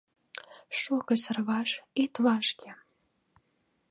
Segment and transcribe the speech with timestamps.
[0.79, 1.71] Шого, Сарваш,
[2.03, 2.69] ит вашке!